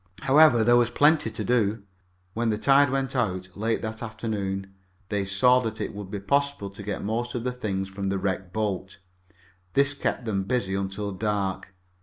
[0.21, 1.83] However, there was plenty to do.
[2.33, 4.73] When the tide went out late that afternoon
[5.09, 8.17] they saw that it would be possible to get most of the things from the
[8.17, 8.97] wrecked boat.
[9.73, 11.75] This kept them busy until dark.